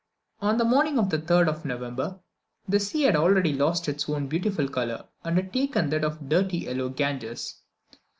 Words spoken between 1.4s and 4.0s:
of November, the sea had already lost